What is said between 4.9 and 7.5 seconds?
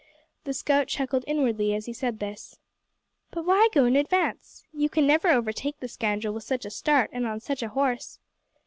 never overtake the scoundrel with such a start and on